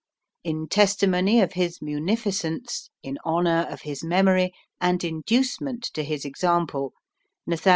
[0.43, 6.93] In testimony of his Munificence, in honour of his Memory, and inducement to his Example,
[7.47, 7.69] Nathl.